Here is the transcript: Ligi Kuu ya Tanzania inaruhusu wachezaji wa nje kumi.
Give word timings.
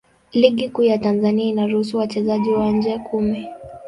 Ligi 0.33 0.69
Kuu 0.69 0.83
ya 0.83 0.97
Tanzania 0.97 1.45
inaruhusu 1.45 1.97
wachezaji 1.97 2.49
wa 2.49 2.71
nje 2.71 2.99
kumi. 2.99 3.47